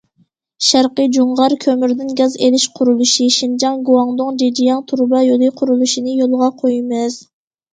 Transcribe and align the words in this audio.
شەرقىي 0.67 1.09
جۇڭغار 1.17 1.53
كۆمۈردىن 1.65 2.09
گاز 2.21 2.37
ئېلىش 2.47 2.65
قۇرۇلۇشى، 2.79 3.27
شىنجاڭ 3.37 3.83
گۇاڭدۇڭ 3.91 4.41
جېجياڭ 4.43 4.83
تۇرۇبا 4.89 5.23
يولى 5.29 5.51
قۇرۇلۇشىنى 5.61 6.17
يولغا 6.23 6.51
قويىمىز. 6.65 7.21